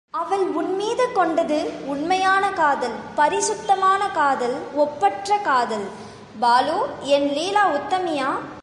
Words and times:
அவள் 0.09 0.45
உன்மீது 0.49 1.11
கொண்டது 1.11 1.57
உண்மையான 1.85 2.51
காதல், 2.51 2.95
பரிசுத்தமான 3.15 4.09
காதல், 4.09 4.57
ஒப்பற்ற 4.75 5.37
காதல்... 5.37 5.85
பாலு 6.39 6.77
என் 7.01 7.27
லீலா 7.29 7.63
உத்தமியா? 7.69 8.29